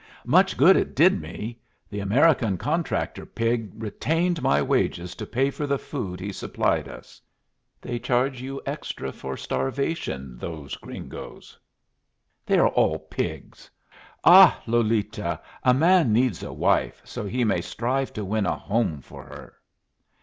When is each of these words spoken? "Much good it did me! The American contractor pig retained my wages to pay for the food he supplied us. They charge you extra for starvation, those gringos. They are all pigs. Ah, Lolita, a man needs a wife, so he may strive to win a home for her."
"Much 0.25 0.57
good 0.57 0.75
it 0.75 0.95
did 0.95 1.21
me! 1.21 1.59
The 1.87 1.99
American 1.99 2.57
contractor 2.57 3.23
pig 3.23 3.71
retained 3.77 4.41
my 4.41 4.59
wages 4.59 5.13
to 5.13 5.27
pay 5.27 5.51
for 5.51 5.67
the 5.67 5.77
food 5.77 6.19
he 6.19 6.31
supplied 6.33 6.87
us. 6.89 7.21
They 7.79 7.99
charge 7.99 8.41
you 8.41 8.59
extra 8.65 9.11
for 9.11 9.37
starvation, 9.37 10.39
those 10.39 10.75
gringos. 10.75 11.55
They 12.47 12.57
are 12.57 12.69
all 12.69 12.97
pigs. 12.97 13.69
Ah, 14.25 14.59
Lolita, 14.65 15.39
a 15.63 15.73
man 15.75 16.11
needs 16.11 16.41
a 16.41 16.51
wife, 16.51 17.03
so 17.05 17.27
he 17.27 17.43
may 17.43 17.61
strive 17.61 18.11
to 18.13 18.25
win 18.25 18.47
a 18.47 18.55
home 18.57 19.01
for 19.01 19.23
her." 19.25 19.53